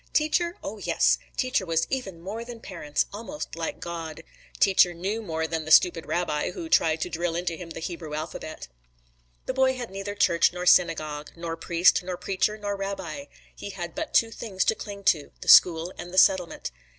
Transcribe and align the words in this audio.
"Teacher? 0.13 0.57
O 0.63 0.79
yes! 0.79 1.19
teacher 1.37 1.63
was 1.63 1.85
even 1.91 2.19
more 2.21 2.43
than 2.43 2.59
parents, 2.59 3.05
almost 3.13 3.55
like 3.55 3.79
God. 3.79 4.23
Teacher 4.59 4.95
knew 4.95 5.21
more 5.21 5.45
than 5.45 5.63
the 5.63 5.69
stupid 5.69 6.07
rabbi, 6.07 6.49
who 6.49 6.67
tried 6.69 7.01
to 7.01 7.09
drill 7.11 7.35
into 7.35 7.55
him 7.55 7.69
the 7.69 7.79
Hebrew 7.79 8.15
alphabet." 8.15 8.67
The 9.45 9.53
boy 9.53 9.75
had 9.75 9.91
neither 9.91 10.15
church 10.15 10.53
nor 10.53 10.65
synagogue, 10.65 11.29
nor 11.35 11.55
priest 11.55 12.01
nor 12.01 12.17
preacher 12.17 12.57
nor 12.57 12.75
rabbi; 12.75 13.25
he 13.55 13.69
had 13.69 13.93
but 13.93 14.11
two 14.11 14.31
things 14.31 14.63
to 14.65 14.73
cling 14.73 15.03
to, 15.03 15.29
the 15.41 15.47
school 15.47 15.93
and 15.99 16.11
the 16.11 16.17
settlement. 16.17 16.71